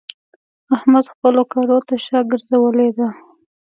[0.75, 3.07] احمد خپلو کارو ته شا ګرځولې ده.